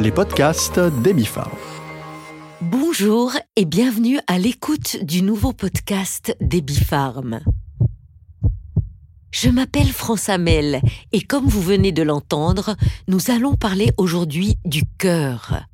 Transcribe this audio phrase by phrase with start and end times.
[0.00, 1.58] les podcasts d'Ebifarm.
[2.62, 7.40] Bonjour et bienvenue à l'écoute du nouveau podcast d'Ebifarm.
[9.30, 10.80] Je m'appelle France Hamel
[11.12, 12.76] et comme vous venez de l'entendre,
[13.08, 15.64] nous allons parler aujourd'hui du cœur.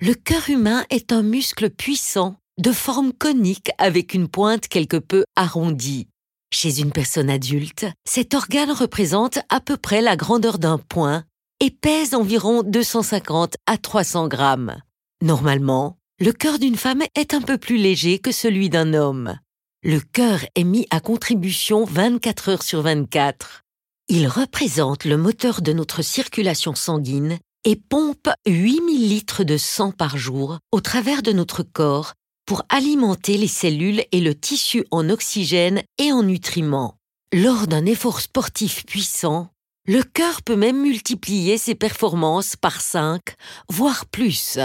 [0.00, 5.24] Le cœur humain est un muscle puissant, de forme conique avec une pointe quelque peu
[5.34, 6.06] arrondie.
[6.52, 11.24] Chez une personne adulte, cet organe représente à peu près la grandeur d'un poing
[11.60, 14.76] et pèse environ 250 à 300 grammes.
[15.22, 19.38] Normalement, le cœur d'une femme est un peu plus léger que celui d'un homme.
[19.82, 23.64] Le cœur est mis à contribution 24 heures sur 24.
[24.08, 30.16] Il représente le moteur de notre circulation sanguine et pompe 8000 litres de sang par
[30.16, 32.14] jour au travers de notre corps
[32.46, 36.96] pour alimenter les cellules et le tissu en oxygène et en nutriments.
[37.32, 39.50] Lors d'un effort sportif puissant,
[39.88, 43.22] le cœur peut même multiplier ses performances par 5,
[43.70, 44.58] voire plus.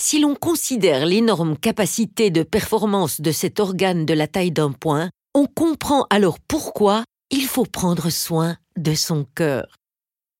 [0.00, 5.10] Si l'on considère l'énorme capacité de performance de cet organe de la taille d'un point,
[5.34, 9.76] on comprend alors pourquoi il faut prendre soin de son cœur.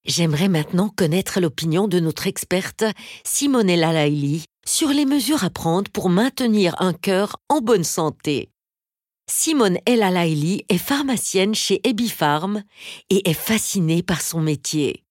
[0.06, 2.84] J'aimerais maintenant connaître l'opinion de notre experte
[3.22, 8.48] Simonella Laili sur les mesures à prendre pour maintenir un cœur en bonne santé.
[9.28, 12.62] Simone El Alaili est pharmacienne chez Ebifarm
[13.10, 15.02] et est fascinée par son métier.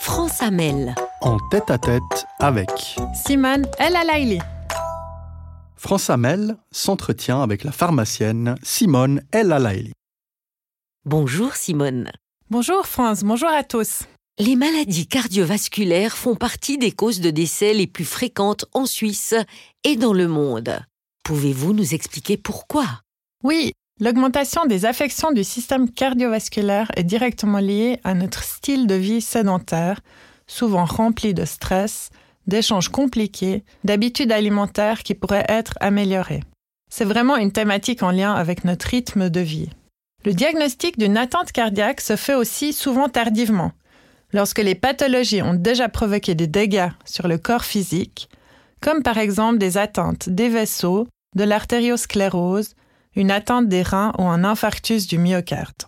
[0.00, 0.94] France Hamel.
[1.22, 2.68] En tête à tête avec
[3.26, 4.38] Simone El Alaili.
[5.76, 9.92] France Hamel s'entretient avec la pharmacienne Simone El Alaili.
[11.04, 12.12] Bonjour Simone.
[12.48, 14.04] Bonjour France, bonjour à tous.
[14.38, 19.34] Les maladies cardiovasculaires font partie des causes de décès les plus fréquentes en Suisse
[19.82, 20.78] et dans le monde.
[21.24, 22.84] Pouvez-vous nous expliquer pourquoi?
[23.42, 29.22] Oui, l'augmentation des affections du système cardiovasculaire est directement liée à notre style de vie
[29.22, 30.00] sédentaire,
[30.46, 32.10] souvent rempli de stress,
[32.46, 36.42] d'échanges compliqués, d'habitudes alimentaires qui pourraient être améliorées.
[36.90, 39.70] C'est vraiment une thématique en lien avec notre rythme de vie.
[40.26, 43.72] Le diagnostic d'une attente cardiaque se fait aussi souvent tardivement,
[44.34, 48.28] lorsque les pathologies ont déjà provoqué des dégâts sur le corps physique,
[48.82, 52.74] comme par exemple des atteintes des vaisseaux, de l'artériosclérose,
[53.16, 55.84] une atteinte des reins ou un infarctus du myocarde.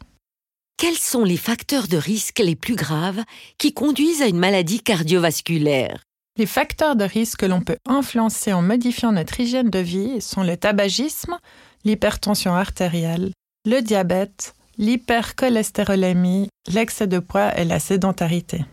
[0.79, 3.23] Quels sont les facteurs de risque les plus graves
[3.59, 6.03] qui conduisent à une maladie cardiovasculaire?
[6.39, 10.43] Les facteurs de risque que l'on peut influencer en modifiant notre hygiène de vie sont
[10.43, 11.39] le tabagisme,
[11.85, 13.33] l'hypertension artérielle,
[13.65, 18.67] le diabète, l'hypercholestérolémie, l'excès de poids et la sédentarité.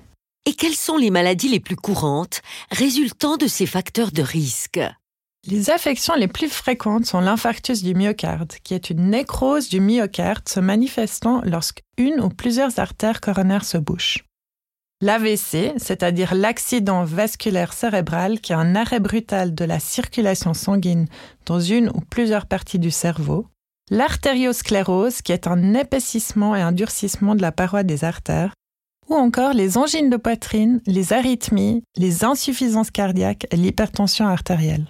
[0.45, 4.81] Et quelles sont les maladies les plus courantes résultant de ces facteurs de risque?
[5.45, 10.47] Les affections les plus fréquentes sont l'infarctus du myocarde, qui est une nécrose du myocarde
[10.47, 14.23] se manifestant lorsque une ou plusieurs artères coronaires se bouchent.
[15.01, 21.07] L'AVC, c'est-à-dire l'accident vasculaire cérébral, qui est un arrêt brutal de la circulation sanguine
[21.45, 23.45] dans une ou plusieurs parties du cerveau,
[23.91, 28.53] l'artériosclérose, qui est un épaississement et un durcissement de la paroi des artères,
[29.09, 34.87] ou encore les angines de poitrine, les arythmies, les insuffisances cardiaques et l'hypertension artérielle.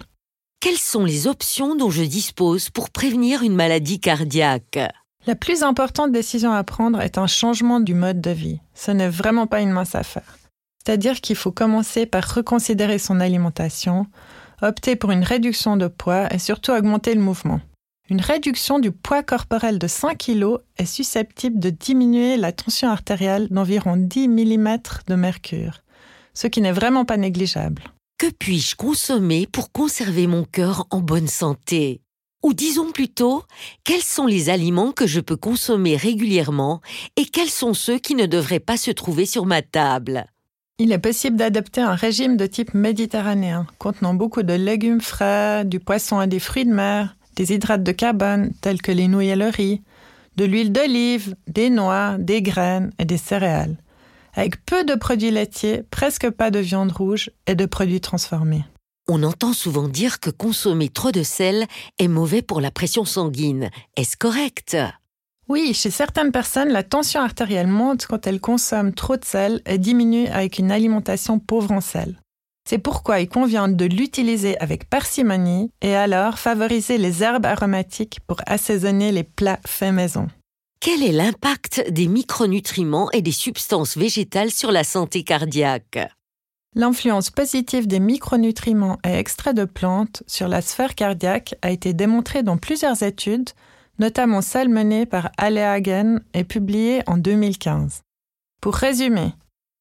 [0.64, 4.78] Quelles sont les options dont je dispose pour prévenir une maladie cardiaque?
[5.26, 8.60] La plus importante décision à prendre est un changement du mode de vie.
[8.72, 10.38] Ce n'est vraiment pas une mince affaire.
[10.78, 14.06] C'est-à-dire qu'il faut commencer par reconsidérer son alimentation,
[14.62, 17.60] opter pour une réduction de poids et surtout augmenter le mouvement.
[18.08, 23.48] Une réduction du poids corporel de 5 kg est susceptible de diminuer la tension artérielle
[23.50, 25.82] d'environ 10 mm de mercure,
[26.32, 27.82] ce qui n'est vraiment pas négligeable.
[28.16, 32.00] Que puis-je consommer pour conserver mon cœur en bonne santé?
[32.44, 33.42] Ou disons plutôt,
[33.82, 36.80] quels sont les aliments que je peux consommer régulièrement
[37.16, 40.26] et quels sont ceux qui ne devraient pas se trouver sur ma table?
[40.78, 45.80] Il est possible d'adopter un régime de type méditerranéen, contenant beaucoup de légumes frais, du
[45.80, 49.36] poisson et des fruits de mer, des hydrates de carbone tels que les nouilles et
[49.36, 49.82] le riz,
[50.36, 53.76] de l'huile d'olive, des noix, des graines et des céréales,
[54.34, 58.64] avec peu de produits laitiers, presque pas de viande rouge et de produits transformés.
[59.06, 61.66] On entend souvent dire que consommer trop de sel
[61.98, 63.70] est mauvais pour la pression sanguine.
[63.96, 64.76] Est-ce correct?
[65.46, 69.76] Oui, chez certaines personnes, la tension artérielle monte quand elles consomment trop de sel et
[69.76, 72.18] diminue avec une alimentation pauvre en sel.
[72.66, 78.38] C'est pourquoi il convient de l'utiliser avec parcimonie et alors favoriser les herbes aromatiques pour
[78.46, 80.28] assaisonner les plats faits maison.
[80.84, 85.98] Quel est l'impact des micronutriments et des substances végétales sur la santé cardiaque?
[86.74, 92.42] L'influence positive des micronutriments et extraits de plantes sur la sphère cardiaque a été démontrée
[92.42, 93.48] dans plusieurs études,
[93.98, 95.80] notamment celle menée par Alea
[96.34, 98.02] et publiée en 2015.
[98.60, 99.32] Pour résumer,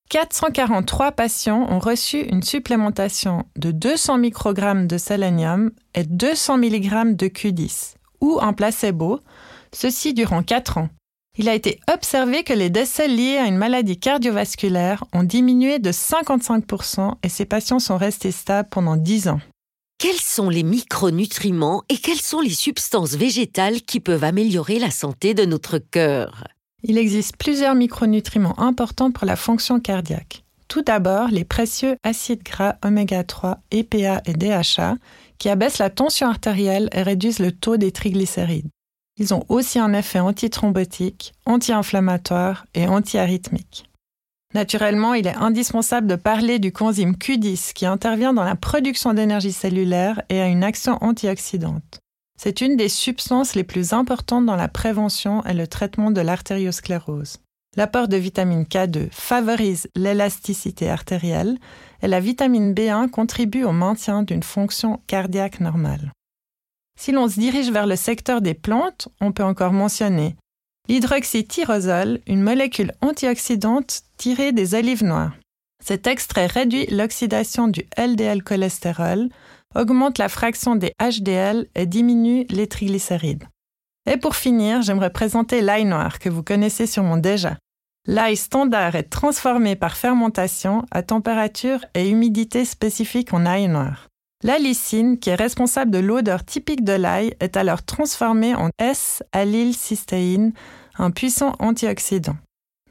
[0.09, 7.27] 443 patients ont reçu une supplémentation de 200 microgrammes de sélénium et 200 mg de
[7.27, 9.19] Q10, ou en placebo,
[9.73, 10.89] ceci durant 4 ans.
[11.37, 15.91] Il a été observé que les décès liés à une maladie cardiovasculaire ont diminué de
[15.91, 19.41] 55% et ces patients sont restés stables pendant 10 ans.
[19.97, 25.33] Quels sont les micronutriments et quelles sont les substances végétales qui peuvent améliorer la santé
[25.33, 26.47] de notre cœur?
[26.83, 30.43] Il existe plusieurs micronutriments importants pour la fonction cardiaque.
[30.67, 34.97] Tout d'abord, les précieux acides gras oméga 3, EPA et DHA
[35.39, 38.69] qui abaissent la tension artérielle et réduisent le taux des triglycérides.
[39.17, 43.89] Ils ont aussi un effet antithrombotique, anti-inflammatoire et antiarythmique.
[44.53, 49.51] Naturellement, il est indispensable de parler du coenzyme Q10 qui intervient dans la production d'énergie
[49.51, 51.99] cellulaire et a une action antioxydante.
[52.39, 57.37] C'est une des substances les plus importantes dans la prévention et le traitement de l'artériosclérose.
[57.75, 61.57] L'apport de vitamine K2 favorise l'élasticité artérielle
[62.03, 66.11] et la vitamine B1 contribue au maintien d'une fonction cardiaque normale.
[66.99, 70.35] Si l'on se dirige vers le secteur des plantes, on peut encore mentionner
[70.89, 75.33] l'hydroxytyrosol, une molécule antioxydante tirée des olives noires.
[75.83, 79.29] Cet extrait réduit l'oxydation du LDL cholestérol,
[79.75, 83.45] augmente la fraction des HDL et diminue les triglycérides.
[84.09, 87.57] Et pour finir, j'aimerais présenter l'ail noir que vous connaissez sûrement déjà.
[88.05, 94.09] L'ail standard est transformé par fermentation à température et humidité spécifique en ail noir.
[94.45, 100.51] La lysine, qui est responsable de l'odeur typique de l'ail, est alors transformée en S-allylcystéine,
[100.97, 102.35] un puissant antioxydant.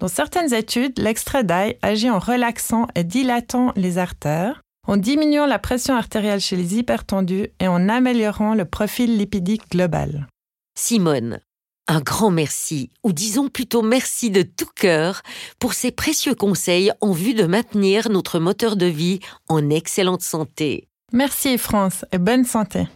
[0.00, 5.58] Dans certaines études, l'extrait d'ail agit en relaxant et dilatant les artères, en diminuant la
[5.58, 10.26] pression artérielle chez les hypertendus et en améliorant le profil lipidique global.
[10.74, 11.38] Simone,
[11.86, 15.20] un grand merci, ou disons plutôt merci de tout cœur,
[15.58, 20.88] pour ces précieux conseils en vue de maintenir notre moteur de vie en excellente santé.
[21.14, 22.88] Merci France et bonne santé.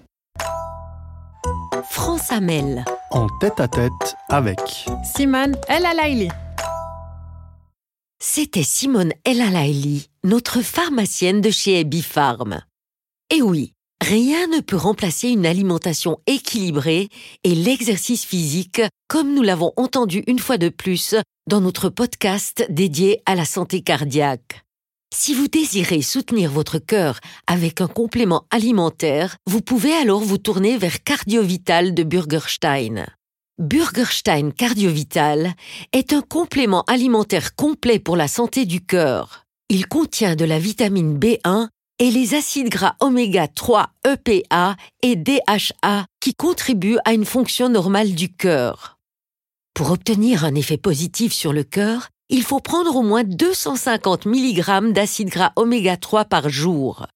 [1.90, 2.82] France Amel.
[3.10, 3.92] En tête à tête
[4.30, 4.58] avec
[5.14, 6.28] Simone El Alaili.
[8.18, 12.62] C'était Simone El Alaili, notre pharmacienne de chez Ebifarm.
[13.28, 17.10] Et oui, rien ne peut remplacer une alimentation équilibrée
[17.44, 21.14] et l'exercice physique, comme nous l'avons entendu une fois de plus
[21.46, 24.65] dans notre podcast dédié à la santé cardiaque.
[25.18, 30.76] Si vous désirez soutenir votre cœur avec un complément alimentaire, vous pouvez alors vous tourner
[30.76, 33.06] vers Cardiovital de Burgerstein.
[33.58, 35.54] Burgerstein Cardiovital
[35.94, 39.46] est un complément alimentaire complet pour la santé du cœur.
[39.70, 41.68] Il contient de la vitamine B1
[41.98, 48.14] et les acides gras oméga 3 EPA et DHA qui contribuent à une fonction normale
[48.14, 48.98] du cœur.
[49.72, 54.92] Pour obtenir un effet positif sur le cœur, il faut prendre au moins 250 mg
[54.92, 57.06] d'acide gras oméga 3 par jour.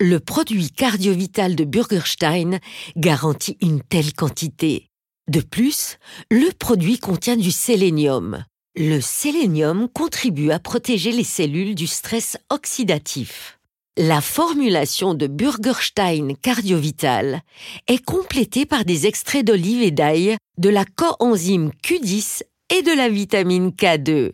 [0.00, 2.58] Le produit cardiovital de Burgerstein
[2.96, 4.88] garantit une telle quantité.
[5.28, 5.98] De plus,
[6.30, 8.44] le produit contient du sélénium.
[8.76, 13.60] Le sélénium contribue à protéger les cellules du stress oxydatif.
[13.96, 17.42] La formulation de Burgerstein Cardiovital
[17.86, 23.08] est complétée par des extraits d'olive et d'ail, de la coenzyme Q10 et de la
[23.08, 24.32] vitamine K2.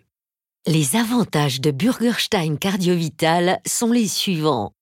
[0.66, 4.72] Les avantages de Burgerstein Cardiovital sont les suivants.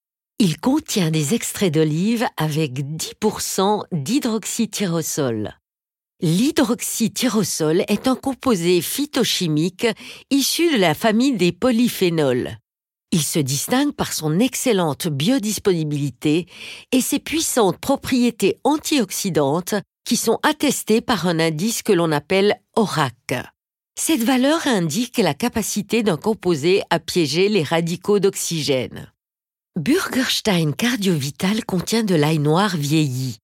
[0.41, 5.57] Il contient des extraits d'olive avec 10% d'hydroxytyrosol.
[6.21, 9.87] L'hydroxytyrosol est un composé phytochimique
[10.31, 12.59] issu de la famille des polyphénols.
[13.13, 16.47] Il se distingue par son excellente biodisponibilité
[16.91, 23.58] et ses puissantes propriétés antioxydantes qui sont attestées par un indice que l'on appelle ORAC.
[24.01, 29.13] Cette valeur indique la capacité d'un composé à piéger les radicaux d'oxygène.
[29.75, 33.39] Burgerstein Cardiovital contient de l'ail noir vieilli.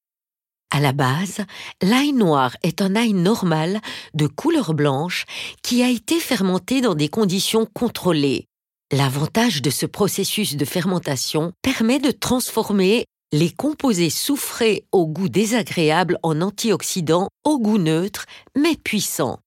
[0.70, 1.40] À la base,
[1.82, 3.80] l'ail noir est un ail normal
[4.14, 5.24] de couleur blanche
[5.62, 8.46] qui a été fermenté dans des conditions contrôlées.
[8.92, 16.20] L'avantage de ce processus de fermentation permet de transformer les composés soufrés au goût désagréable
[16.22, 19.40] en antioxydants au goût neutre mais puissant.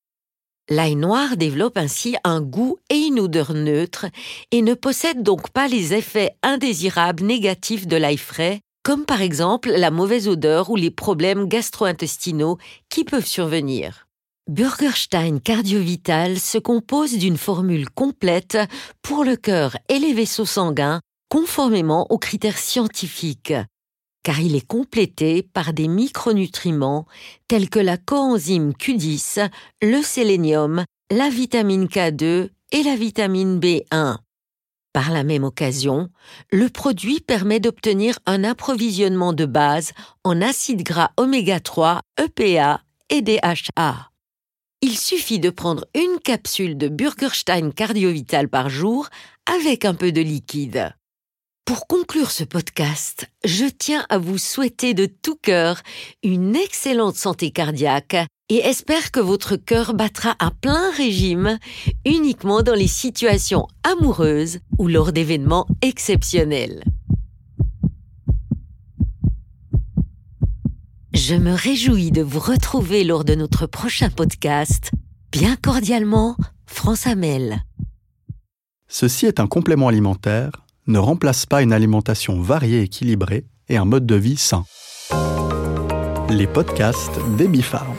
[0.69, 4.07] L'ail noir développe ainsi un goût et une odeur neutre
[4.51, 9.71] et ne possède donc pas les effets indésirables négatifs de l'ail frais, comme par exemple
[9.71, 12.57] la mauvaise odeur ou les problèmes gastro-intestinaux
[12.89, 14.07] qui peuvent survenir.
[14.49, 18.57] Burgerstein Cardiovital se compose d'une formule complète
[19.01, 23.53] pour le cœur et les vaisseaux sanguins, conformément aux critères scientifiques,
[24.27, 27.05] car il est complété par des micronutriments
[27.47, 29.49] tels que la coenzyme Q10,
[29.81, 34.17] le sélénium, la vitamine K2 et la vitamine B1.
[34.91, 36.09] Par la même occasion,
[36.51, 39.93] le produit permet d'obtenir un approvisionnement de base
[40.25, 44.11] en acides gras oméga 3, EPA et DHA.
[44.81, 49.07] Il suffit de prendre une capsule de Burgerstein Cardiovital par jour
[49.45, 50.93] avec un peu de liquide.
[51.67, 55.81] Pour conclure ce podcast, je tiens à vous souhaiter de tout cœur
[56.23, 58.15] une excellente santé cardiaque
[58.47, 61.59] et espère que votre cœur battra à plein régime
[62.05, 66.85] uniquement dans les situations amoureuses ou lors d'événements exceptionnels.
[71.13, 74.91] Je me réjouis de vous retrouver lors de notre prochain podcast.
[75.33, 77.61] Bien cordialement, France Amel.
[78.87, 83.85] Ceci est un complément alimentaire, ne remplace pas une alimentation variée et équilibrée et un
[83.85, 84.65] mode de vie sain.
[86.29, 87.95] Les podcasts des Bifarm.